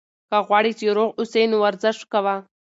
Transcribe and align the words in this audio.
که 0.29 0.37
غواړې 0.47 0.71
چې 0.79 0.85
روغ 0.97 1.09
اوسې، 1.19 1.43
نو 1.51 1.55
ورزش 1.65 1.97
کوه. 2.11 2.35